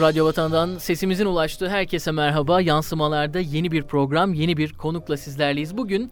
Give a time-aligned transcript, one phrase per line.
[0.00, 2.60] Radyo Vatan'dan sesimizin ulaştığı herkese merhaba.
[2.60, 5.76] Yansımalarda yeni bir program, yeni bir konukla sizlerleyiz.
[5.76, 6.10] Bugün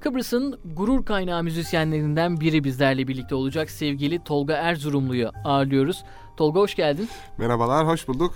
[0.00, 3.70] Kıbrıs'ın gurur kaynağı müzisyenlerinden biri bizlerle birlikte olacak.
[3.70, 6.04] Sevgili Tolga Erzurumlu'yu ağırlıyoruz.
[6.36, 7.08] Tolga hoş geldin.
[7.38, 8.34] Merhabalar, hoş bulduk.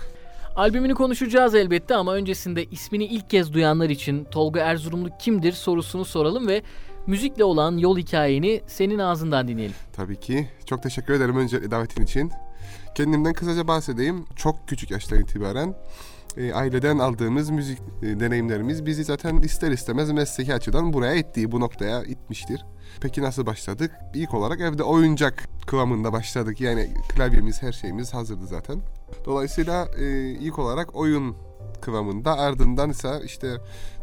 [0.55, 6.47] Albümünü konuşacağız elbette ama öncesinde ismini ilk kez duyanlar için Tolga Erzurumlu kimdir sorusunu soralım
[6.47, 6.61] ve
[7.07, 9.75] müzikle olan yol hikayeni senin ağzından dinleyelim.
[9.93, 10.47] Tabii ki.
[10.65, 12.31] Çok teşekkür ederim öncelikle davetin için.
[12.95, 14.25] Kendimden kısaca bahsedeyim.
[14.35, 15.75] Çok küçük yaştan itibaren
[16.37, 21.59] e, aileden aldığımız müzik e, deneyimlerimiz bizi zaten ister istemez mesleki açıdan buraya ittiği bu
[21.59, 22.65] noktaya itmiştir.
[23.01, 23.91] Peki nasıl başladık?
[24.13, 26.61] İlk olarak evde oyuncak kıvamında başladık.
[26.61, 28.81] Yani klavyemiz, her şeyimiz hazırdı zaten.
[29.25, 31.35] Dolayısıyla e, ilk olarak oyun
[31.81, 33.57] kıvamında ardından ise işte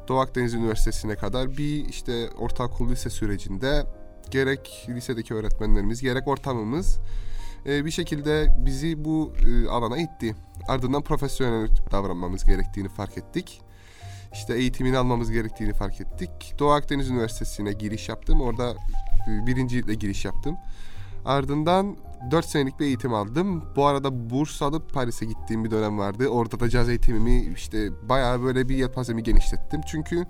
[0.09, 3.87] Doğu Akdeniz Üniversitesi'ne kadar bir işte ortaokul lise sürecinde
[4.31, 6.99] gerek lisedeki öğretmenlerimiz gerek ortamımız
[7.67, 10.35] e, bir şekilde bizi bu e, alana itti.
[10.69, 13.61] Ardından profesyonel davranmamız gerektiğini fark ettik.
[14.33, 16.31] İşte eğitimini almamız gerektiğini fark ettik.
[16.59, 18.41] Doğu Akdeniz Üniversitesi'ne giriş yaptım.
[18.41, 18.71] Orada
[19.29, 20.57] e, birincilikle giriş yaptım.
[21.25, 21.97] Ardından
[22.31, 23.65] 4 senelik bir eğitim aldım.
[23.77, 26.29] Bu arada burs alıp Paris'e gittiğim bir dönem vardı.
[26.29, 29.81] Orada da caz eğitimimi işte bayağı böyle bir yelpazemi genişlettim.
[29.87, 30.27] Çünkü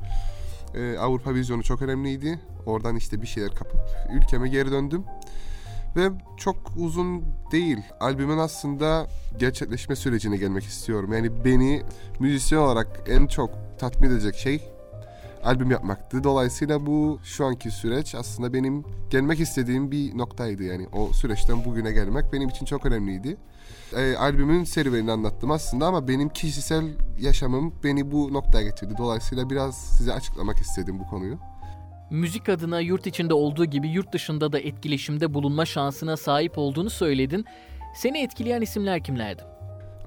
[0.74, 2.40] e, Avrupa vizyonu çok önemliydi.
[2.66, 3.80] Oradan işte bir şeyler kapıp
[4.12, 5.04] ülkeme geri döndüm.
[5.96, 7.78] Ve çok uzun değil.
[8.00, 9.06] Albümün aslında
[9.38, 11.12] gerçekleşme sürecine gelmek istiyorum.
[11.12, 11.82] Yani beni
[12.20, 14.70] müzisyen olarak en çok tatmin edecek şey
[15.44, 16.24] albüm yapmaktı.
[16.24, 20.88] Dolayısıyla bu şu anki süreç aslında benim gelmek istediğim bir noktaydı yani.
[20.92, 23.36] O süreçten bugüne gelmek benim için çok önemliydi.
[23.96, 26.84] E, albümün serüvenini anlattım aslında ama benim kişisel
[27.20, 28.94] yaşamım beni bu noktaya getirdi.
[28.98, 31.38] Dolayısıyla biraz size açıklamak istedim bu konuyu
[32.10, 37.44] müzik adına yurt içinde olduğu gibi yurt dışında da etkileşimde bulunma şansına sahip olduğunu söyledin.
[37.94, 39.42] Seni etkileyen isimler kimlerdi?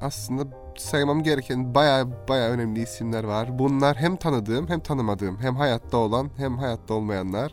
[0.01, 0.43] Aslında
[0.77, 3.59] saymam gereken baya baya önemli isimler var.
[3.59, 7.51] Bunlar hem tanıdığım hem tanımadığım, hem hayatta olan hem hayatta olmayanlar.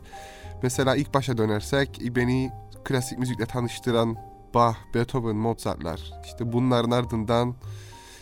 [0.63, 2.51] Mesela ilk başa dönersek beni
[2.83, 4.17] klasik müzikle tanıştıran
[4.53, 6.11] Bach, Beethoven, Mozart'lar.
[6.25, 7.55] İşte bunların ardından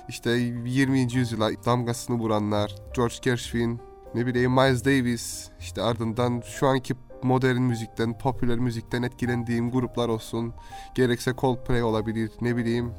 [0.10, 1.14] işte 20.
[1.14, 3.82] yüzyıla damgasını vuranlar George Gershwin,
[4.16, 10.54] ne bileyim Miles Davis işte ardından şu anki modern müzikten, popüler müzikten etkilendiğim gruplar olsun.
[10.96, 12.94] Gerekse Coldplay olabilir ne bileyim.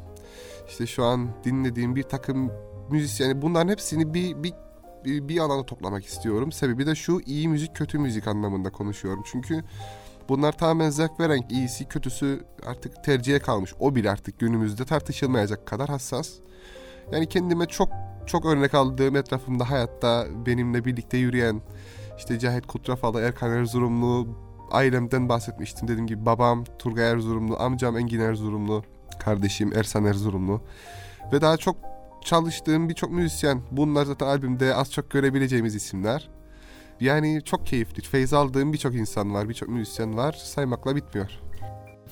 [0.68, 2.52] İşte şu an dinlediğim bir takım
[2.90, 4.54] müzisyeni bunların hepsini bir, bir
[5.04, 6.52] bir, bir alana toplamak istiyorum.
[6.52, 9.22] Sebebi de şu iyi müzik kötü müzik anlamında konuşuyorum.
[9.26, 9.64] Çünkü
[10.28, 13.74] bunlar tamamen zevk veren iyisi kötüsü artık tercihe kalmış.
[13.80, 16.30] O bile artık günümüzde tartışılmayacak kadar hassas.
[17.12, 17.88] Yani kendime çok
[18.26, 21.60] çok örnek aldığım etrafımda hayatta benimle birlikte yürüyen
[22.18, 24.28] işte Cahit Kutrafalı, Erkan Erzurumlu,
[24.70, 25.88] ailemden bahsetmiştim.
[25.88, 28.84] Dediğim gibi babam Turgay Erzurumlu, amcam Engin Erzurumlu,
[29.18, 30.62] kardeşim Ersan Erzurumlu.
[31.32, 31.76] Ve daha çok
[32.24, 33.62] çalıştığım birçok müzisyen.
[33.70, 36.30] Bunlar zaten albümde az çok görebileceğimiz isimler.
[37.00, 38.02] Yani çok keyifli.
[38.02, 40.32] Feyz aldığım birçok insan var, birçok müzisyen var.
[40.32, 41.40] Saymakla bitmiyor.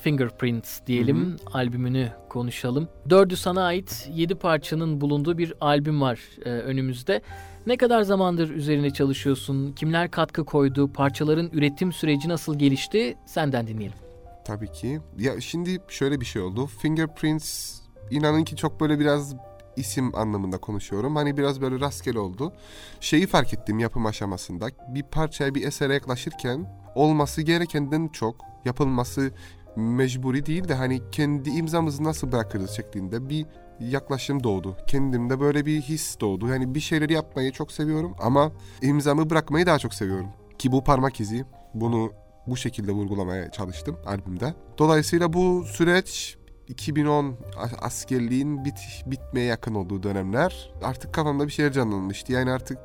[0.01, 1.27] Fingerprints diyelim.
[1.27, 1.59] Hı hı.
[1.59, 2.89] Albümünü konuşalım.
[3.11, 7.23] Dördü sana ait yedi parçanın bulunduğu bir albüm var e, önümüzde.
[7.67, 9.73] Ne kadar zamandır üzerine çalışıyorsun?
[9.73, 10.93] Kimler katkı koydu?
[10.93, 13.17] Parçaların üretim süreci nasıl gelişti?
[13.27, 13.97] Senden dinleyelim.
[14.45, 15.01] Tabii ki.
[15.19, 16.67] Ya şimdi şöyle bir şey oldu.
[16.67, 17.81] Fingerprints
[18.11, 19.35] inanın ki çok böyle biraz
[19.77, 21.17] isim anlamında konuşuyorum.
[21.17, 22.53] Hani biraz böyle rastgele oldu.
[23.01, 24.67] Şeyi fark ettim yapım aşamasında.
[24.89, 29.33] Bir parçaya bir esere yaklaşırken olması gerekenden çok yapılması
[29.77, 33.47] mecburi değil de hani kendi imzamızı nasıl bırakırız şeklinde bir
[33.81, 34.77] yaklaşım doğdu.
[34.87, 36.49] Kendimde böyle bir his doğdu.
[36.49, 38.53] Yani bir şeyleri yapmayı çok seviyorum ama
[38.83, 40.29] imzamı bırakmayı daha çok seviyorum.
[40.59, 42.13] Ki bu parmak izi bunu
[42.47, 44.55] bu şekilde vurgulamaya çalıştım albümde.
[44.79, 47.37] Dolayısıyla bu süreç 2010
[47.81, 48.75] askerliğin bit,
[49.07, 52.33] bitmeye yakın olduğu dönemler artık kafamda bir şeyler canlanmıştı.
[52.33, 52.79] Yani artık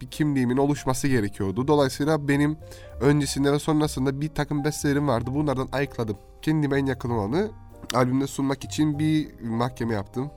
[0.00, 1.68] bir kimliğimin oluşması gerekiyordu.
[1.68, 2.56] Dolayısıyla benim
[3.00, 5.30] öncesinde ve sonrasında bir takım bestelerim vardı.
[5.34, 6.16] Bunlardan ayıkladım.
[6.42, 7.50] Kendime en yakın olanı
[7.94, 10.30] albümde sunmak için bir mahkeme yaptım.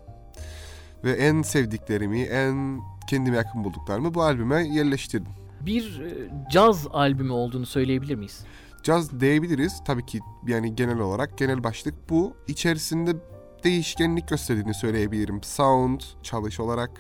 [1.03, 2.79] Ve en sevdiklerimi, en
[3.09, 5.31] kendime yakın bulduklarımı bu albüme yerleştirdim.
[5.61, 8.45] Bir e, caz albümü olduğunu söyleyebilir miyiz?
[8.83, 9.83] Caz diyebiliriz.
[9.85, 12.33] Tabii ki yani genel olarak genel başlık bu.
[12.47, 13.15] İçerisinde
[13.63, 15.43] değişkenlik gösterdiğini söyleyebilirim.
[15.43, 16.91] Sound, çalış olarak,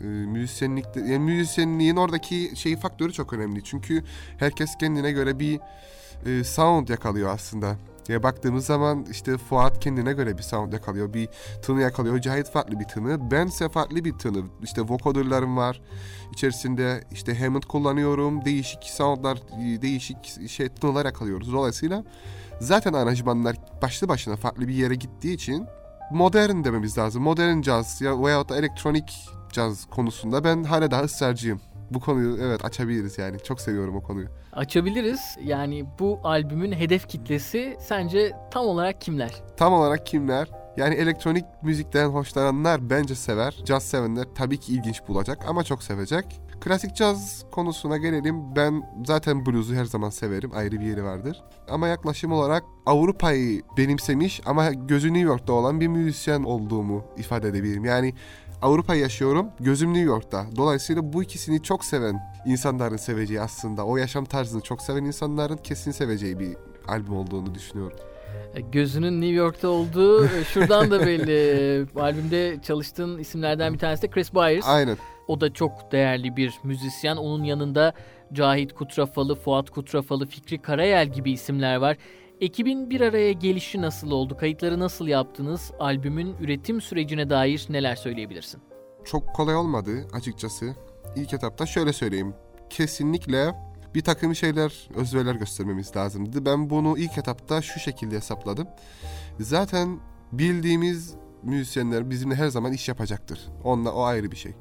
[0.00, 3.64] e, müzisyenlikte yani müzisyenliğin oradaki şey faktörü çok önemli.
[3.64, 4.04] Çünkü
[4.38, 5.60] herkes kendine göre bir
[6.26, 7.76] e, sound yakalıyor aslında.
[8.08, 11.28] Ya baktığımız zaman işte Fuat kendine göre bir sound yakalıyor, bir
[11.62, 12.20] tını yakalıyor.
[12.20, 14.44] Cahit farklı bir tını, bense farklı bir tını.
[14.62, 15.82] İşte vocoderlarım var.
[16.32, 18.44] İçerisinde işte Hammond kullanıyorum.
[18.44, 19.38] Değişik soundlar,
[19.82, 21.52] değişik şey tınılar yakalıyoruz.
[21.52, 22.04] Dolayısıyla
[22.60, 25.66] zaten aranjmanlar başlı başına farklı bir yere gittiği için
[26.10, 27.22] modern dememiz lazım.
[27.22, 31.60] Modern caz ya veyahut da elektronik caz konusunda ben hala daha ısrarcıyım.
[31.90, 33.38] Bu konuyu evet açabiliriz yani.
[33.44, 34.28] Çok seviyorum o konuyu.
[34.52, 35.20] Açabiliriz.
[35.44, 39.42] Yani bu albümün hedef kitlesi sence tam olarak kimler?
[39.56, 40.48] Tam olarak kimler?
[40.76, 43.62] Yani elektronik müzikten hoşlananlar bence sever.
[43.64, 46.40] Caz sevenler tabii ki ilginç bulacak ama çok sevecek.
[46.60, 48.56] Klasik caz konusuna gelelim.
[48.56, 50.50] Ben zaten blues'u her zaman severim.
[50.54, 51.42] Ayrı bir yeri vardır.
[51.68, 57.84] Ama yaklaşım olarak Avrupa'yı benimsemiş ama gözü New York'ta olan bir müzisyen olduğumu ifade edebilirim.
[57.84, 58.14] Yani
[58.62, 60.46] Avrupa yaşıyorum, gözüm New York'ta.
[60.56, 63.86] Dolayısıyla bu ikisini çok seven insanların seveceği aslında.
[63.86, 66.56] O yaşam tarzını çok seven insanların kesin seveceği bir
[66.88, 67.98] albüm olduğunu düşünüyorum.
[68.54, 71.86] E, gözünün New York'ta olduğu e, şuradan da belli.
[72.00, 74.68] Albümde çalıştığın isimlerden bir tanesi de Chris Byers.
[74.68, 74.96] Aynen.
[75.28, 77.16] O da çok değerli bir müzisyen.
[77.16, 77.92] Onun yanında
[78.32, 81.96] Cahit Kutrafalı, Fuat Kutrafalı, Fikri Karayel gibi isimler var.
[82.40, 84.36] Ekibin bir araya gelişi nasıl oldu?
[84.36, 85.72] Kayıtları nasıl yaptınız?
[85.78, 88.60] Albümün üretim sürecine dair neler söyleyebilirsin?
[89.04, 90.74] Çok kolay olmadı açıkçası.
[91.16, 92.34] İlk etapta şöyle söyleyeyim.
[92.70, 93.54] Kesinlikle
[93.94, 96.44] bir takım şeyler, özverler göstermemiz lazımdı.
[96.44, 98.68] Ben bunu ilk etapta şu şekilde hesapladım.
[99.40, 100.00] Zaten
[100.32, 103.40] bildiğimiz müzisyenler bizimle her zaman iş yapacaktır.
[103.64, 104.52] Onunla o ayrı bir şey.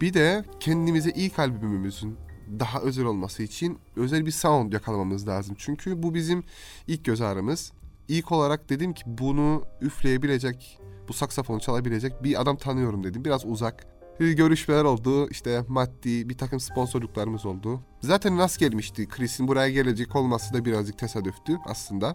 [0.00, 2.18] Bir de kendimize ilk albümümüzün
[2.58, 5.56] daha özel olması için özel bir sound yakalamamız lazım.
[5.58, 6.44] Çünkü bu bizim
[6.86, 7.72] ilk göz ağrımız.
[8.08, 13.24] İlk olarak dedim ki bunu üfleyebilecek, bu saksafonu çalabilecek bir adam tanıyorum dedim.
[13.24, 13.86] Biraz uzak.
[14.18, 15.28] Görüşmeler oldu.
[15.30, 17.80] İşte maddi bir takım sponsorluklarımız oldu.
[18.00, 19.08] Zaten nasıl gelmişti?
[19.08, 22.14] Chris'in buraya gelecek olması da birazcık tesadüftü aslında.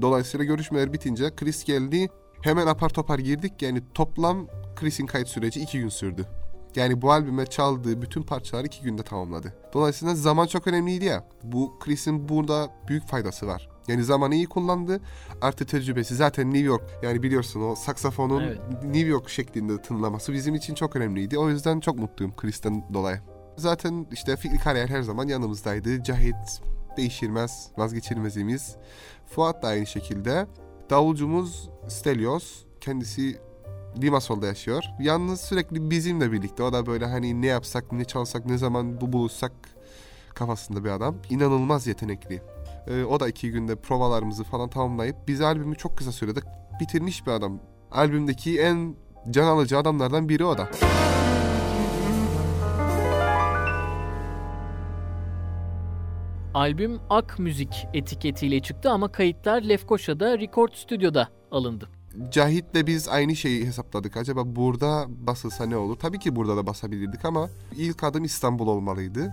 [0.00, 2.08] Dolayısıyla görüşmeler bitince Chris geldi.
[2.42, 3.62] Hemen apar topar girdik.
[3.62, 4.46] Yani toplam
[4.76, 6.26] Chris'in kayıt süreci iki gün sürdü.
[6.76, 9.54] Yani bu albüme çaldığı bütün parçaları iki günde tamamladı.
[9.72, 11.28] Dolayısıyla zaman çok önemliydi ya.
[11.42, 13.68] Bu Chris'in burada büyük faydası var.
[13.88, 15.00] Yani zamanı iyi kullandı.
[15.40, 16.82] Artı tecrübesi zaten New York.
[17.02, 18.58] Yani biliyorsun o saksafonun evet.
[18.84, 21.38] New York şeklinde tınlaması bizim için çok önemliydi.
[21.38, 23.20] O yüzden çok mutluyum Chris'ten dolayı.
[23.56, 26.02] Zaten işte Fikri Kariyer her zaman yanımızdaydı.
[26.02, 26.62] Cahit
[26.96, 28.76] değişilmez, vazgeçilmezimiz.
[29.26, 30.46] Fuat da aynı şekilde.
[30.90, 32.64] Davulcumuz Stelios.
[32.80, 33.38] Kendisi
[34.02, 34.84] Limassol'da yaşıyor.
[35.00, 36.62] Yalnız sürekli bizimle birlikte.
[36.62, 39.52] O da böyle hani ne yapsak, ne çalsak, ne zaman bu buluşsak
[40.34, 41.16] kafasında bir adam.
[41.30, 42.42] İnanılmaz yetenekli.
[42.86, 46.40] Ee, o da iki günde provalarımızı falan tamamlayıp biz albümü çok kısa sürede
[46.80, 47.60] bitirmiş bir adam.
[47.90, 48.96] Albümdeki en
[49.30, 50.68] can alıcı adamlardan biri o da.
[56.54, 61.88] Albüm Ak Müzik etiketiyle çıktı ama kayıtlar Lefkoşa'da Record Stüdyo'da alındı.
[62.30, 64.16] Cahit'le biz aynı şeyi hesapladık.
[64.16, 65.96] Acaba burada basılsa ne olur?
[65.96, 69.32] Tabii ki burada da basabilirdik ama ilk adım İstanbul olmalıydı.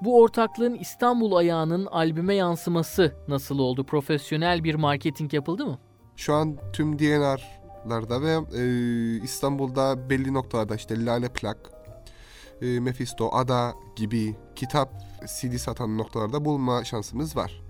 [0.00, 3.84] Bu ortaklığın İstanbul ayağının albüme yansıması nasıl oldu?
[3.84, 5.78] Profesyonel bir marketing yapıldı mı?
[6.16, 11.58] Şu an tüm DNR'larda ve e, İstanbul'da belli noktalarda işte Lale Plak,
[12.62, 14.92] e, Mephisto, Ada gibi kitap
[15.40, 17.62] CD satan noktalarda bulma şansımız var.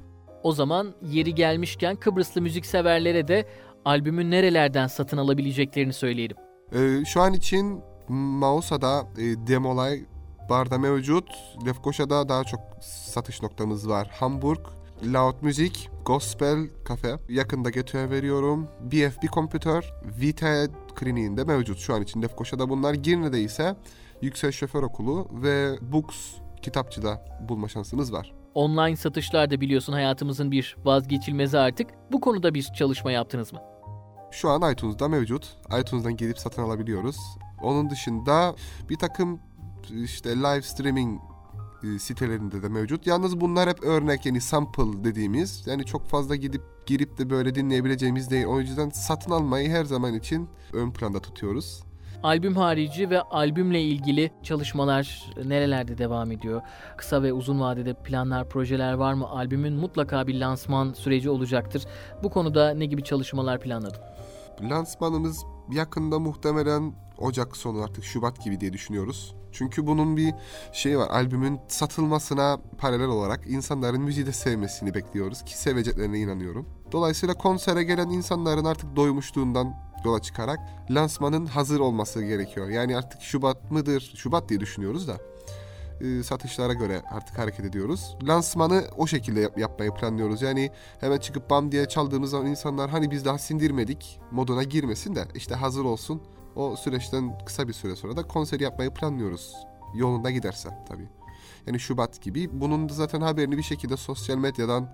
[0.43, 3.47] O zaman yeri gelmişken Kıbrıslı müzik severlere de
[3.85, 6.37] albümü nerelerden satın alabileceklerini söyleyelim.
[6.75, 10.01] Ee, şu an için Mausa'da e, Demolay
[10.51, 11.29] barda mevcut.
[11.67, 14.11] Lefkoşa'da daha çok satış noktamız var.
[14.13, 14.61] Hamburg,
[15.15, 16.59] Loud Music, Gospel
[16.89, 17.19] Cafe.
[17.29, 18.69] Yakında Geto'ya veriyorum.
[18.81, 22.95] BFB Computer, Vita kliniğinde mevcut şu an için Lefkoşa'da bunlar.
[22.95, 23.77] Girne'de ise
[24.23, 26.17] Yüksel Şoför Okulu ve Books
[26.63, 28.33] kitapçıda bulma şansınız var.
[28.55, 31.91] Online satışlar da biliyorsun hayatımızın bir vazgeçilmezi artık.
[32.13, 33.72] Bu konuda bir çalışma yaptınız mı?
[34.33, 35.57] Şu an iTunes'da mevcut.
[35.81, 37.17] iTunes'dan gidip satın alabiliyoruz.
[37.63, 38.55] Onun dışında
[38.91, 39.41] bir takım
[40.05, 41.21] işte live streaming
[41.83, 43.07] e, sitelerinde de mevcut.
[43.07, 45.67] Yalnız bunlar hep örnek yani sample dediğimiz.
[45.67, 48.47] Yani çok fazla gidip girip de böyle dinleyebileceğimiz değil.
[48.47, 51.83] O yüzden satın almayı her zaman için ön planda tutuyoruz.
[52.23, 56.63] Albüm harici ve albümle ilgili çalışmalar nerelerde devam ediyor?
[56.97, 59.29] Kısa ve uzun vadede planlar, projeler var mı?
[59.29, 61.87] Albümün mutlaka bir lansman süreci olacaktır.
[62.23, 64.01] Bu konuda ne gibi çalışmalar planladın?
[64.61, 69.35] Lansmanımız yakında muhtemelen Ocak sonu artık Şubat gibi diye düşünüyoruz.
[69.53, 70.35] Çünkü bunun bir
[70.73, 71.09] şey var.
[71.11, 76.69] Albümün satılmasına paralel olarak insanların müziği de sevmesini bekliyoruz ki seveceklerine inanıyorum.
[76.93, 80.59] Dolayısıyla konsere gelen insanların artık doymuşluğundan yola çıkarak
[80.91, 82.69] lansmanın hazır olması gerekiyor.
[82.69, 84.13] Yani artık Şubat mıdır?
[84.17, 85.17] Şubat diye düşünüyoruz da
[86.01, 88.17] e, satışlara göre artık hareket ediyoruz.
[88.23, 90.43] Lansmanı o şekilde yap- yapmayı planlıyoruz.
[90.43, 90.71] Yani
[91.01, 95.55] hemen çıkıp bam diye çaldığımız zaman insanlar hani biz daha sindirmedik moduna girmesin de işte
[95.55, 96.23] hazır olsun.
[96.57, 99.55] O süreçten kısa bir süre sonra da konser yapmayı planlıyoruz.
[99.95, 101.09] Yolunda giderse tabii.
[101.67, 102.61] Yani Şubat gibi.
[102.61, 104.89] Bunun da zaten haberini bir şekilde sosyal medyadan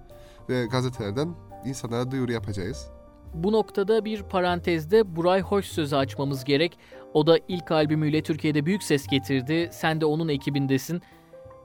[0.49, 1.29] ve gazetelerden
[1.65, 2.87] insanlara duyuru yapacağız.
[3.35, 6.79] Bu noktada bir parantezde Buray Hoş sözü açmamız gerek.
[7.15, 9.69] O da ilk albümüyle Türkiye'de büyük ses getirdi.
[9.73, 11.03] Sen de onun ekibindesin.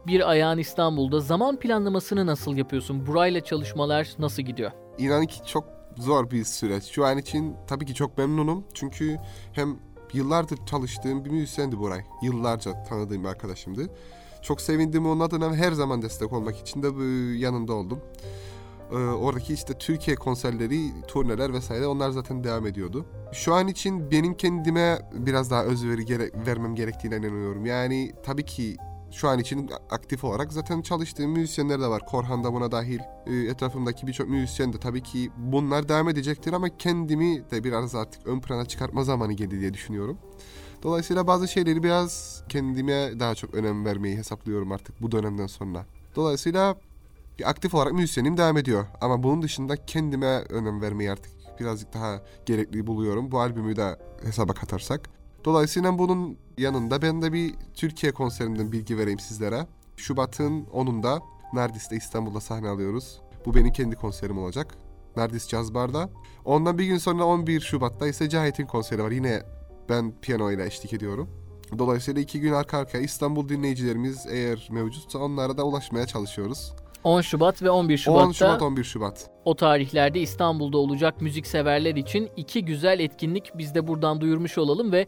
[0.08, 1.20] Bir ayağın İstanbul'da.
[1.20, 3.08] Zaman planlamasını nasıl yapıyorsun?
[3.08, 4.72] Burayla çalışmalar nasıl gidiyor?
[4.98, 5.66] İnan ki çok
[5.98, 6.84] zor bir süreç.
[6.84, 8.66] Şu an için tabii ki çok memnunum.
[8.74, 9.18] Çünkü
[9.54, 9.80] hem
[10.14, 12.02] yıllardır çalıştığım bir müzisyendi Buray.
[12.22, 13.90] Yıllarca tanıdığım bir arkadaşımdı.
[14.42, 16.88] Çok sevindim onun adına her zaman destek olmak için de
[17.38, 18.00] yanında oldum.
[18.94, 23.06] Ee, oradaki işte Türkiye konserleri, turneler vesaire onlar zaten devam ediyordu.
[23.32, 27.66] Şu an için benim kendime biraz daha özveri gere- vermem gerektiğine inanıyorum.
[27.66, 28.78] Yani tabii ki
[29.12, 32.06] şu an için aktif olarak zaten çalıştığım müzisyenler de var.
[32.06, 33.00] Korhan da buna dahil.
[33.28, 38.28] E, etrafımdaki birçok müzisyen de tabii ki bunlar devam edecektir ama kendimi de biraz artık
[38.28, 40.18] ön plana çıkartma zamanı geldi diye düşünüyorum.
[40.84, 45.86] Dolayısıyla bazı şeyleri biraz kendime daha çok önem vermeyi hesaplıyorum artık bu dönemden sonra.
[46.16, 46.76] Dolayısıyla
[47.46, 48.86] aktif olarak müzisyenim devam ediyor.
[49.02, 53.32] Ama bunun dışında kendime önem vermeyi artık birazcık daha gerekli buluyorum.
[53.32, 55.10] Bu albümü de hesaba katarsak.
[55.46, 59.68] Dolayısıyla bunun yanında ben de bir Türkiye konserinden bilgi vereyim sizlere.
[59.98, 61.22] Şubat'ın 10'unda
[61.54, 63.22] Nardis'te İstanbul'da sahne alıyoruz.
[63.46, 64.76] Bu benim kendi konserim olacak.
[65.16, 66.10] Nardis Jazz Bar'da.
[66.46, 69.12] Ondan bir gün sonra 11 Şubat'ta ise Cahit'in konseri var.
[69.12, 69.44] Yine
[69.90, 71.30] ben piyano ile eşlik ediyorum.
[71.78, 76.74] Dolayısıyla iki gün arka arkaya İstanbul dinleyicilerimiz eğer mevcutsa onlara da ulaşmaya çalışıyoruz.
[77.04, 79.30] 10 Şubat ve 11 Şubat'ta 10 Şubat 11 Şubat.
[79.46, 85.08] O tarihlerde İstanbul'da olacak müzikseverler için iki güzel etkinlik biz de buradan duyurmuş olalım ve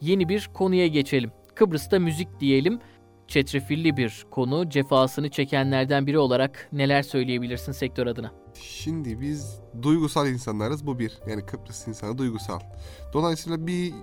[0.00, 1.32] yeni bir konuya geçelim.
[1.54, 2.80] Kıbrıs'ta müzik diyelim.
[3.28, 4.68] Çetrefilli bir konu.
[4.68, 8.32] Cefasını çekenlerden biri olarak neler söyleyebilirsin sektör adına?
[8.54, 11.18] Şimdi biz duygusal insanlarız bu bir.
[11.28, 12.60] Yani Kıbrıs insanı duygusal.
[13.12, 13.94] Dolayısıyla bir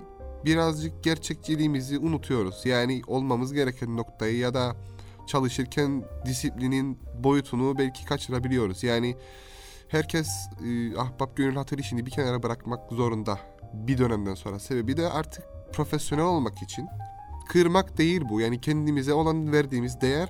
[0.46, 2.66] birazcık gerçekçiliğimizi unutuyoruz.
[2.66, 4.76] Yani olmamız gereken noktayı ya da
[5.28, 8.84] çalışırken disiplinin boyutunu belki kaçırabiliyoruz.
[8.84, 9.18] Yani
[9.88, 10.28] herkes
[10.66, 13.40] e, ahbap gönül hatır işini bir kenara bırakmak zorunda
[13.74, 14.60] bir dönemden sonra.
[14.60, 16.88] Sebebi de artık profesyonel olmak için.
[17.50, 18.42] Kırmak değil bu.
[18.42, 20.30] Yani kendimize olan verdiğimiz değer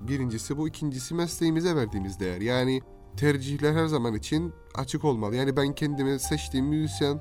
[0.00, 0.68] birincisi bu.
[0.68, 2.40] ikincisi mesleğimize verdiğimiz değer.
[2.40, 2.82] Yani
[3.16, 5.36] tercihler her zaman için açık olmalı.
[5.36, 7.20] Yani ben kendime seçtiğim müzisyen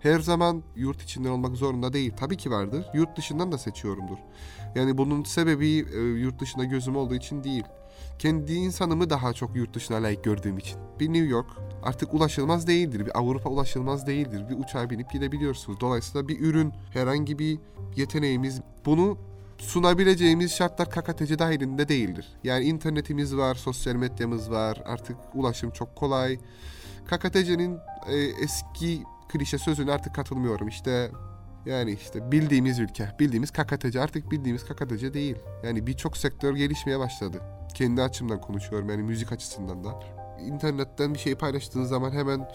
[0.00, 2.12] her zaman yurt içinden olmak zorunda değil.
[2.16, 2.86] Tabii ki vardır.
[2.94, 4.18] Yurt dışından da seçiyorumdur.
[4.74, 7.64] Yani bunun sebebi e, yurt dışında gözüm olduğu için değil.
[8.18, 10.78] Kendi insanımı daha çok yurt dışına layık gördüğüm için.
[11.00, 11.46] Bir New York
[11.82, 13.06] artık ulaşılmaz değildir.
[13.06, 14.44] Bir Avrupa ulaşılmaz değildir.
[14.50, 15.80] Bir uçağa binip gidebiliyorsunuz.
[15.80, 17.58] Dolayısıyla bir ürün, herhangi bir
[17.96, 19.18] yeteneğimiz bunu
[19.58, 22.26] sunabileceğimiz şartlar KKTC dahilinde değildir.
[22.44, 26.38] Yani internetimiz var, sosyal medyamız var, artık ulaşım çok kolay.
[27.06, 27.78] KKTC'nin
[28.08, 30.68] e, eski klişe sözüne artık katılmıyorum.
[30.68, 31.10] İşte
[31.66, 35.36] yani işte bildiğimiz ülke, bildiğimiz KKTC artık bildiğimiz KKTC değil.
[35.64, 37.40] Yani birçok sektör gelişmeye başladı.
[37.74, 40.00] Kendi açımdan konuşuyorum yani müzik açısından da.
[40.40, 42.48] İnternetten bir şey paylaştığınız zaman hemen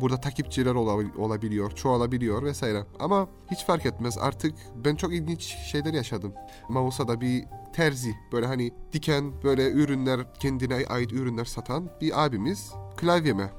[0.00, 0.74] burada takipçiler
[1.18, 2.84] olabiliyor, çoğalabiliyor vesaire.
[2.98, 4.18] Ama hiç fark etmez.
[4.18, 6.34] Artık ben çok ilginç şeyler yaşadım.
[6.68, 13.50] Mausa'da bir terzi böyle hani diken böyle ürünler kendine ait ürünler satan bir abimiz klavyeme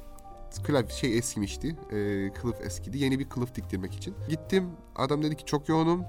[0.63, 1.75] klavye şey eskimişti.
[1.91, 2.97] E, kılıf eskidi.
[2.97, 4.15] Yeni bir kılıf diktirmek için.
[4.29, 4.69] Gittim.
[4.95, 6.03] Adam dedi ki çok yoğunum.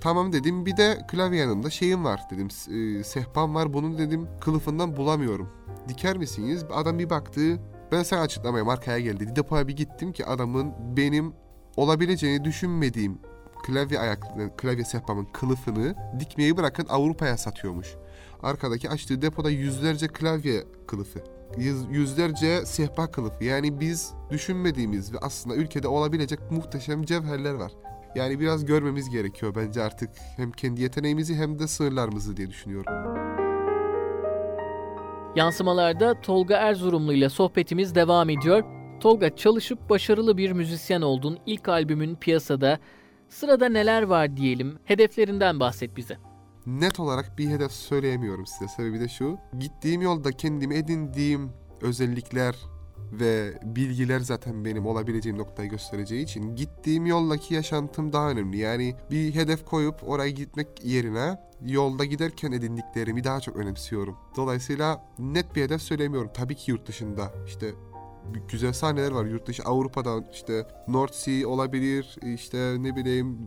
[0.00, 0.66] Tamam dedim.
[0.66, 2.48] Bir de klavye yanında şeyim var dedim.
[2.48, 3.72] E, sehpam var.
[3.72, 5.48] Bunun dedim kılıfından bulamıyorum.
[5.88, 6.64] Diker misiniz?
[6.74, 7.60] Adam bir baktı.
[7.92, 9.36] Ben sana açıklamaya markaya geldi.
[9.36, 11.32] Depoya bir gittim ki adamın benim
[11.76, 13.18] olabileceğini düşünmediğim
[13.66, 14.24] klavye ayak,
[14.58, 17.94] klavye sehpamın kılıfını dikmeyi bırakın Avrupa'ya satıyormuş.
[18.42, 21.33] Arkadaki açtığı depoda yüzlerce klavye kılıfı
[21.90, 23.44] yüzlerce sehpa kılıfı.
[23.44, 27.72] Yani biz düşünmediğimiz ve aslında ülkede olabilecek muhteşem cevherler var.
[28.14, 32.92] Yani biraz görmemiz gerekiyor bence artık hem kendi yeteneğimizi hem de sınırlarımızı diye düşünüyorum.
[35.36, 38.64] Yansımalarda Tolga Erzurumlu ile sohbetimiz devam ediyor.
[39.00, 41.38] Tolga çalışıp başarılı bir müzisyen oldun.
[41.46, 42.78] İlk albümün piyasada.
[43.28, 44.78] Sırada neler var diyelim.
[44.84, 46.18] Hedeflerinden bahset bize
[46.66, 48.68] net olarak bir hedef söyleyemiyorum size.
[48.68, 49.38] Sebebi de şu.
[49.58, 52.56] Gittiğim yolda kendimi edindiğim özellikler
[53.12, 58.58] ve bilgiler zaten benim olabileceğim noktayı göstereceği için gittiğim yoldaki yaşantım daha önemli.
[58.58, 64.16] Yani bir hedef koyup oraya gitmek yerine yolda giderken edindiklerimi daha çok önemsiyorum.
[64.36, 66.30] Dolayısıyla net bir hedef söylemiyorum.
[66.34, 67.70] Tabii ki yurt dışında işte
[68.48, 73.46] güzel sahneler var yurt dışı Avrupa'da işte North Sea olabilir işte ne bileyim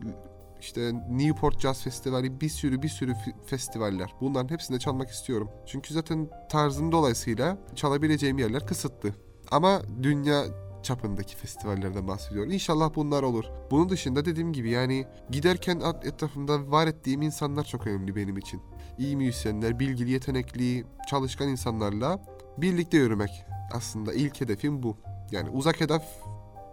[0.60, 3.14] işte Newport Jazz Festivali bir sürü bir sürü
[3.46, 4.14] festivaller.
[4.20, 5.50] Bunların hepsinde çalmak istiyorum.
[5.66, 9.12] Çünkü zaten tarzım dolayısıyla çalabileceğim yerler kısıtlı.
[9.50, 10.44] Ama dünya
[10.82, 12.50] çapındaki festivallerden bahsediyorum.
[12.50, 13.44] İnşallah bunlar olur.
[13.70, 18.62] Bunun dışında dediğim gibi yani giderken etrafımda var ettiğim insanlar çok önemli benim için.
[18.98, 22.22] İyi müzisyenler, bilgili, yetenekli, çalışkan insanlarla
[22.58, 23.30] birlikte yürümek.
[23.72, 24.96] Aslında ilk hedefim bu.
[25.30, 26.02] Yani uzak hedef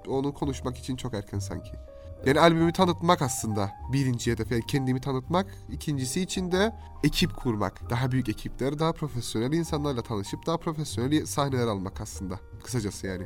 [0.07, 1.71] onu konuşmak için çok erken sanki.
[2.25, 4.51] Yani albümü tanıtmak aslında birinci hedef.
[4.51, 5.45] Yani kendimi tanıtmak.
[5.71, 7.89] ikincisi için de ekip kurmak.
[7.89, 12.39] Daha büyük ekipler, daha profesyonel insanlarla tanışıp daha profesyonel sahneler almak aslında.
[12.63, 13.23] Kısacası yani.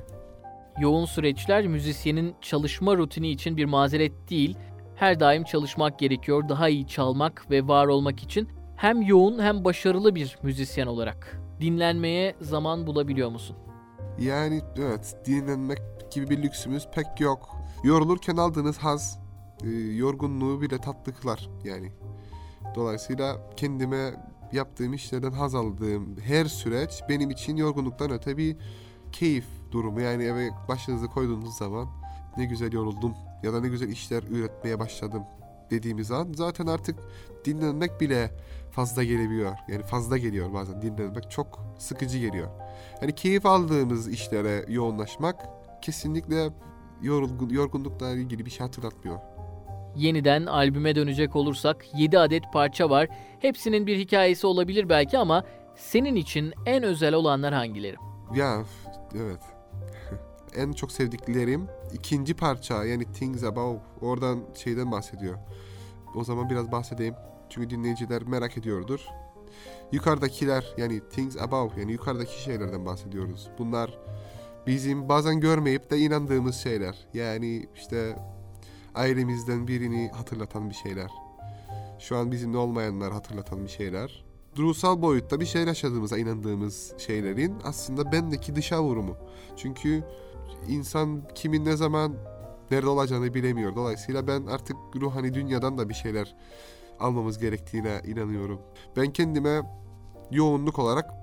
[0.79, 4.57] Yoğun süreçler müzisyenin çalışma rutini için bir mazeret değil.
[4.95, 8.49] Her daim çalışmak gerekiyor daha iyi çalmak ve var olmak için.
[8.75, 13.55] Hem yoğun hem başarılı bir müzisyen olarak dinlenmeye zaman bulabiliyor musun?
[14.19, 15.79] Yani evet dinlenmek
[16.11, 17.58] gibi bir lüksümüz pek yok.
[17.83, 19.19] Yorulurken aldığınız haz
[19.63, 21.91] e, yorgunluğu bile tatlı kılar yani.
[22.75, 28.57] Dolayısıyla kendime yaptığım işlerden haz aldığım her süreç benim için yorgunluktan öte bir
[29.11, 30.01] keyif durumu.
[30.01, 31.87] Yani eve başınızı koyduğunuz zaman
[32.37, 35.23] ne güzel yoruldum ya da ne güzel işler üretmeye başladım
[35.71, 36.99] dediğimiz an zaten artık
[37.45, 38.31] dinlenmek bile
[38.71, 39.55] fazla gelebiliyor.
[39.67, 42.47] Yani fazla geliyor bazen dinlenmek çok sıkıcı geliyor.
[43.01, 45.45] Yani keyif aldığımız işlere yoğunlaşmak
[45.81, 46.49] kesinlikle
[47.01, 49.19] yorgun, yorgunlukla ilgili bir şey hatırlatmıyor.
[49.95, 53.07] Yeniden albüme dönecek olursak 7 adet parça var.
[53.39, 55.43] Hepsinin bir hikayesi olabilir belki ama
[55.75, 57.95] senin için en özel olanlar hangileri?
[58.35, 58.63] Ya
[59.15, 59.41] evet.
[60.55, 65.37] en çok sevdiklerim ikinci parça yani Things Above oradan şeyden bahsediyor.
[66.15, 67.15] O zaman biraz bahsedeyim.
[67.49, 68.99] Çünkü dinleyiciler merak ediyordur.
[69.91, 73.49] Yukarıdakiler yani Things Above yani yukarıdaki şeylerden bahsediyoruz.
[73.57, 73.99] Bunlar
[74.69, 76.95] bizim bazen görmeyip de inandığımız şeyler.
[77.13, 78.15] Yani işte
[78.95, 81.11] ailemizden birini hatırlatan bir şeyler.
[81.99, 84.25] Şu an bizimle olmayanlar hatırlatan bir şeyler.
[84.57, 89.17] Ruhsal boyutta bir şey yaşadığımıza inandığımız şeylerin aslında bendeki dışa vurumu.
[89.57, 90.03] Çünkü
[90.67, 92.13] insan kimin ne zaman
[92.71, 93.75] nerede olacağını bilemiyor.
[93.75, 96.35] Dolayısıyla ben artık ruhani dünyadan da bir şeyler
[96.99, 98.61] almamız gerektiğine inanıyorum.
[98.97, 99.61] Ben kendime
[100.31, 101.19] yoğunluk olarak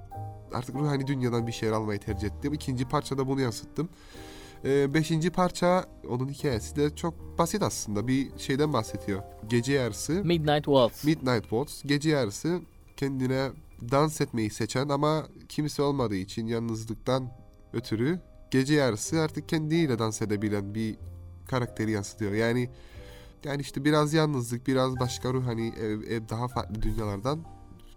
[0.53, 2.53] artık ruhani dünyadan bir şeyler almayı tercih ettim.
[2.55, 3.89] İkinci parçada bunu yansıttım.
[4.65, 8.09] Ee, beşinci parça onun hikayesi de çok basit aslında.
[8.09, 9.23] Bir şeyden bahsediyor.
[9.49, 10.13] Gece yarısı.
[10.13, 11.05] Midnight Waltz.
[11.05, 11.83] Midnight Waltz.
[11.87, 12.61] Gece yarısı
[12.97, 13.49] kendine
[13.91, 17.31] dans etmeyi seçen ama kimse olmadığı için yalnızlıktan
[17.73, 20.97] ötürü gece yarısı artık kendiyle dans edebilen bir
[21.49, 22.33] karakteri yansıtıyor.
[22.33, 22.71] Yani
[23.45, 27.45] yani işte biraz yalnızlık, biraz başka ruh hani ev, ev daha farklı dünyalardan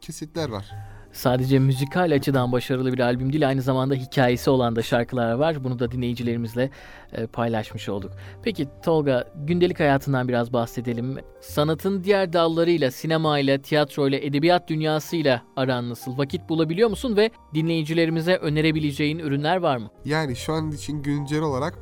[0.02, 0.72] kesitler var.
[1.12, 5.64] Sadece müzikal açıdan başarılı bir albüm değil aynı zamanda hikayesi olan da şarkılar var.
[5.64, 6.70] Bunu da dinleyicilerimizle
[7.14, 8.12] e, paylaşmış olduk.
[8.44, 11.18] Peki Tolga gündelik hayatından biraz bahsedelim.
[11.42, 16.18] Sanatın diğer dallarıyla, sinemayla, tiyatroyla, edebiyat dünyasıyla aran nasıl?
[16.18, 19.90] Vakit bulabiliyor musun ve dinleyicilerimize önerebileceğin ürünler var mı?
[20.06, 21.80] Yani şu an için güncel olarak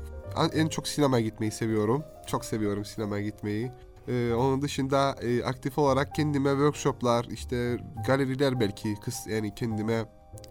[0.53, 2.03] en çok sinemaya gitmeyi seviyorum.
[2.27, 3.71] Çok seviyorum sinemaya gitmeyi.
[4.07, 10.05] Ee, onun dışında e, aktif olarak kendime workshoplar, işte galeriler belki kıs yani kendime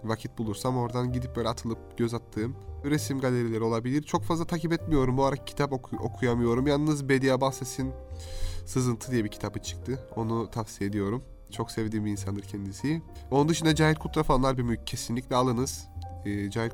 [0.04, 4.02] vakit bulursam oradan gidip böyle atılıp göz attığım resim galerileri olabilir.
[4.02, 5.16] Çok fazla takip etmiyorum.
[5.16, 6.66] Bu ara kitap oku- okuyamıyorum.
[6.66, 7.92] Yalnız Bediye Bahses'in
[8.66, 10.08] Sızıntı diye bir kitabı çıktı.
[10.16, 11.24] Onu tavsiye ediyorum.
[11.50, 13.02] Çok sevdiğim bir insandır kendisi.
[13.30, 15.88] Onun dışında Cahit Kutrafalı'nın albümü kesinlikle alınız.
[16.24, 16.72] Ee, Cahit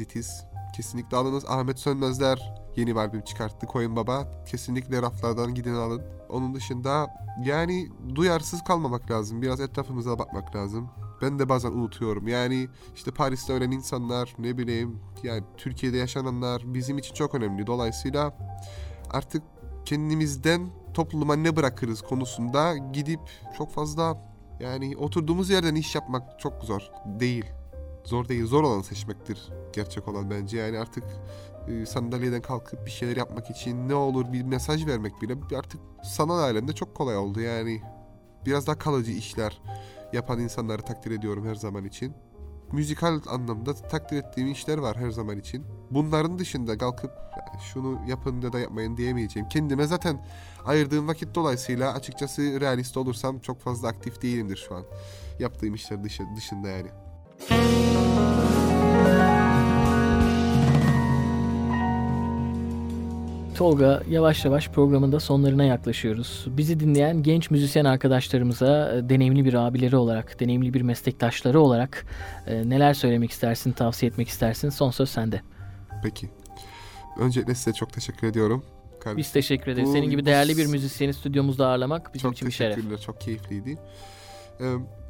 [0.00, 0.30] It Is
[0.76, 1.44] kesinlikle alınız.
[1.48, 3.66] Ahmet Sönmezler yeni bir albüm çıkarttı.
[3.66, 6.02] Koyun Baba kesinlikle raflardan gidin alın.
[6.28, 7.06] Onun dışında
[7.44, 9.42] yani duyarsız kalmamak lazım.
[9.42, 10.90] Biraz etrafımıza bakmak lazım.
[11.22, 12.28] Ben de bazen unutuyorum.
[12.28, 17.66] Yani işte Paris'te ölen insanlar ne bileyim yani Türkiye'de yaşananlar bizim için çok önemli.
[17.66, 18.36] Dolayısıyla
[19.10, 19.42] artık
[19.84, 23.20] kendimizden topluma ne bırakırız konusunda gidip
[23.58, 24.22] çok fazla
[24.60, 27.44] yani oturduğumuz yerden iş yapmak çok zor değil.
[28.04, 30.58] Zor değil, zor olan seçmektir gerçek olan bence.
[30.58, 31.04] Yani artık
[31.68, 36.38] e, sandalyeden kalkıp bir şeyler yapmak için ne olur bir mesaj vermek bile artık sanal
[36.38, 37.40] alemde çok kolay oldu.
[37.40, 37.82] Yani
[38.46, 39.62] biraz daha kalıcı işler
[40.12, 42.14] yapan insanları takdir ediyorum her zaman için.
[42.72, 45.64] Müzikal anlamda takdir ettiğim işler var her zaman için.
[45.90, 47.10] Bunların dışında kalkıp
[47.72, 49.48] şunu yapın ya da yapmayın diyemeyeceğim.
[49.48, 50.26] Kendime zaten
[50.64, 54.84] ayırdığım vakit dolayısıyla açıkçası realist olursam çok fazla aktif değilimdir şu an.
[55.38, 56.90] Yaptığım işler dışı, dışında yani.
[63.54, 66.44] Tolga yavaş yavaş programın da sonlarına yaklaşıyoruz.
[66.48, 72.06] Bizi dinleyen genç müzisyen arkadaşlarımıza e, deneyimli bir abileri olarak, deneyimli bir meslektaşları olarak
[72.46, 74.68] e, neler söylemek istersin, tavsiye etmek istersin?
[74.68, 75.40] Son söz sende.
[76.02, 76.30] Peki.
[77.18, 78.64] Öncelikle size çok teşekkür ediyorum.
[79.00, 79.16] Kardeşim.
[79.16, 79.88] Biz teşekkür ederiz.
[79.88, 82.76] Bu, Senin gibi değerli bir müzisyeni stüdyomuzda ağırlamak bizim için bir şeref.
[82.76, 83.78] Çok teşekkürler, çok keyifliydi.
[84.60, 84.64] Ee,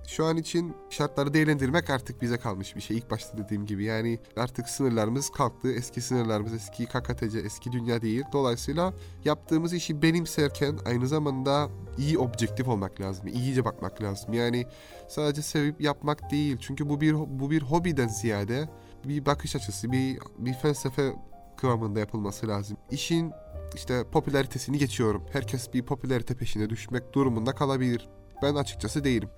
[0.06, 2.96] şu an için şartları değerlendirmek artık bize kalmış bir şey.
[2.96, 5.72] İlk başta dediğim gibi yani artık sınırlarımız kalktı.
[5.72, 8.24] Eski sınırlarımız eski KKTC, eski dünya değil.
[8.32, 13.26] Dolayısıyla yaptığımız işi benimserken aynı zamanda iyi objektif olmak lazım.
[13.26, 14.32] İyice bakmak lazım.
[14.32, 14.66] Yani
[15.08, 16.56] sadece sevip yapmak değil.
[16.60, 18.68] Çünkü bu bir bu bir hobiden ziyade
[19.04, 21.12] bir bakış açısı, bir bir felsefe
[21.56, 22.76] kıvamında yapılması lazım.
[22.90, 23.32] İşin
[23.74, 25.26] işte popülaritesini geçiyorum.
[25.32, 28.08] Herkes bir popülarite peşine düşmek durumunda kalabilir.
[28.42, 29.28] Ben açıkçası değilim.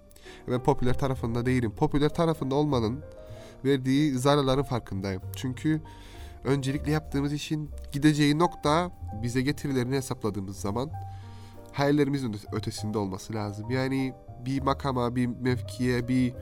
[0.48, 1.70] Ben popüler tarafında değilim.
[1.70, 3.00] Popüler tarafında olmanın
[3.64, 5.22] verdiği zararların farkındayım.
[5.36, 5.80] Çünkü
[6.44, 8.90] öncelikle yaptığımız işin gideceği nokta
[9.22, 10.90] bize getirilerini hesapladığımız zaman
[11.72, 13.70] hayallerimizin ötesinde olması lazım.
[13.70, 16.34] Yani bir makama, bir mevkiye, bir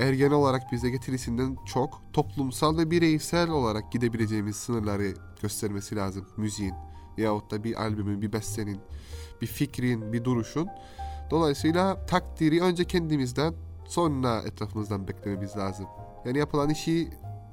[0.00, 6.74] ergen olarak bize getirisinden çok toplumsal ve bireysel olarak gidebileceğimiz sınırları göstermesi lazım müziğin
[7.16, 8.80] yahut da bir albümün, bir bestenin,
[9.42, 10.68] bir fikrin, bir duruşun.
[11.30, 13.54] Dolayısıyla takdiri önce kendimizden
[13.88, 15.86] sonra etrafımızdan beklememiz lazım.
[16.24, 17.08] Yani yapılan işi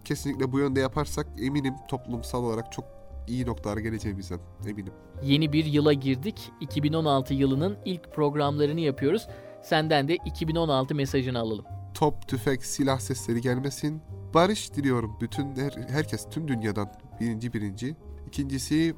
[0.06, 2.86] kesinlikle bu yönde yaparsak eminim toplumsal olarak çok
[3.28, 4.94] iyi noktalara geleceğimizden eminim.
[5.24, 6.52] Yeni bir yıla girdik.
[6.62, 9.28] 2016 yılının ilk programlarını yapıyoruz.
[9.64, 11.66] Senden de 2016 mesajını alalım.
[11.94, 14.02] Top, tüfek, silah sesleri gelmesin.
[14.34, 17.96] Barış diliyorum bütün her, herkes tüm dünyadan birinci birinci.
[18.28, 18.96] İkincisi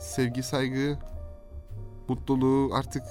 [0.00, 0.98] sevgi, saygı,
[2.08, 3.02] mutluluğu artık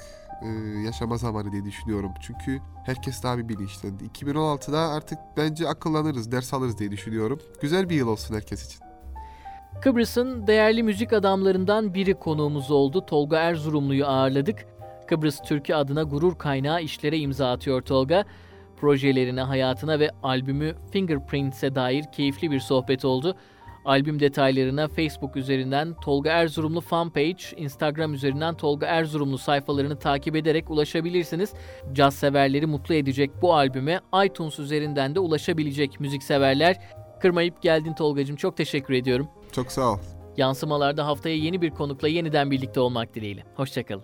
[0.41, 2.11] e, yaşama zamanı diye düşünüyorum.
[2.21, 4.03] Çünkü herkes daha bir bilinçlendi.
[4.03, 7.39] 2016'da artık bence akıllanırız, ders alırız diye düşünüyorum.
[7.61, 8.85] Güzel bir yıl olsun herkes için.
[9.81, 13.05] Kıbrıs'ın değerli müzik adamlarından biri konuğumuz oldu.
[13.05, 14.65] Tolga Erzurumlu'yu ağırladık.
[15.07, 18.25] Kıbrıs Türkü adına gurur kaynağı işlere imza atıyor Tolga.
[18.81, 23.35] Projelerine, hayatına ve albümü Fingerprints'e dair keyifli bir sohbet oldu.
[23.85, 31.53] Albüm detaylarına Facebook üzerinden Tolga Erzurumlu fanpage, Instagram üzerinden Tolga Erzurumlu sayfalarını takip ederek ulaşabilirsiniz.
[31.93, 36.81] Caz severleri mutlu edecek bu albüme iTunes üzerinden de ulaşabilecek müzikseverler.
[37.21, 38.35] Kırmayıp geldin Tolgacığım.
[38.35, 39.27] Çok teşekkür ediyorum.
[39.51, 39.97] Çok sağ ol.
[40.37, 43.43] Yansımalarda haftaya yeni bir konukla yeniden birlikte olmak dileğiyle.
[43.55, 44.03] Hoşçakalın.